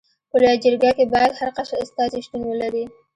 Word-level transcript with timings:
په 0.29 0.35
لويه 0.41 0.61
جرګه 0.63 0.91
کي 0.97 1.05
باید 1.13 1.31
هر 1.39 1.49
قشر 1.57 1.77
استازي 1.85 2.19
شتون 2.25 2.41
ولري. 2.45 2.85